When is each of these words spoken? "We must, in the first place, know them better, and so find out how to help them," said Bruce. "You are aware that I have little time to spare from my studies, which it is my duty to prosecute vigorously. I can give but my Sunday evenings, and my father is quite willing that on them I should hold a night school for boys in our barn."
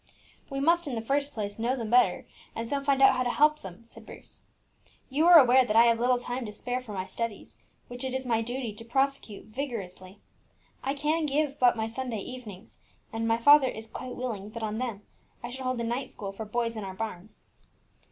"We 0.49 0.59
must, 0.59 0.87
in 0.87 0.95
the 0.95 1.01
first 1.01 1.31
place, 1.31 1.59
know 1.59 1.75
them 1.75 1.91
better, 1.91 2.25
and 2.55 2.67
so 2.67 2.81
find 2.81 3.03
out 3.03 3.13
how 3.15 3.21
to 3.21 3.29
help 3.29 3.59
them," 3.59 3.85
said 3.85 4.03
Bruce. 4.03 4.45
"You 5.11 5.27
are 5.27 5.37
aware 5.37 5.63
that 5.63 5.75
I 5.75 5.83
have 5.85 5.99
little 5.99 6.17
time 6.17 6.43
to 6.47 6.51
spare 6.51 6.81
from 6.81 6.95
my 6.95 7.05
studies, 7.05 7.59
which 7.87 8.03
it 8.03 8.15
is 8.15 8.25
my 8.25 8.41
duty 8.41 8.73
to 8.73 8.83
prosecute 8.83 9.45
vigorously. 9.45 10.19
I 10.83 10.95
can 10.95 11.27
give 11.27 11.59
but 11.59 11.77
my 11.77 11.85
Sunday 11.85 12.17
evenings, 12.21 12.79
and 13.13 13.27
my 13.27 13.37
father 13.37 13.67
is 13.67 13.85
quite 13.85 14.15
willing 14.15 14.49
that 14.53 14.63
on 14.63 14.79
them 14.79 15.03
I 15.43 15.51
should 15.51 15.61
hold 15.61 15.79
a 15.79 15.83
night 15.83 16.09
school 16.09 16.31
for 16.31 16.45
boys 16.45 16.75
in 16.75 16.83
our 16.83 16.95
barn." 16.95 17.29